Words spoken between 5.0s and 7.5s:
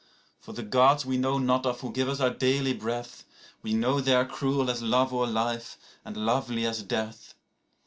or life, and lovely as death.